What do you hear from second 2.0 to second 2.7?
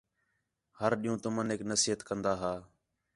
کندا ھا